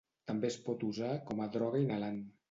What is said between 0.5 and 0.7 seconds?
es